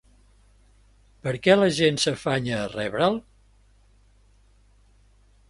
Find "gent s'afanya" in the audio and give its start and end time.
1.81-2.57